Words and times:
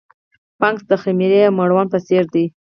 فنګس 0.59 0.83
د 0.91 0.93
خمیر 1.01 1.31
او 1.47 1.55
مړوند 1.59 1.89
په 1.93 1.99
څېر 2.07 2.23
دي. 2.33 2.45